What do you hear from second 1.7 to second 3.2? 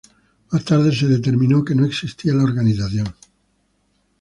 no existía la organización.